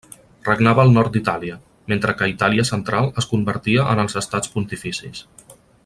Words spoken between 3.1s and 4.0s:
es convertia